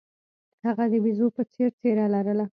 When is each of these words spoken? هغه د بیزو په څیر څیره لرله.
هغه 0.65 0.85
د 0.91 0.93
بیزو 1.03 1.27
په 1.35 1.41
څیر 1.51 1.71
څیره 1.79 2.05
لرله. 2.13 2.45